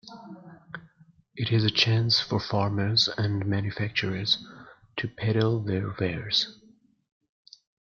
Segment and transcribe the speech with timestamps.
[1.35, 4.43] It is a chance for farmers and manufacturers
[4.97, 6.57] to peddle their wares.